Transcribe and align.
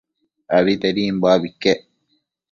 Abitedimbo 0.57 1.25
abi 1.35 1.47
iquec 1.51 1.79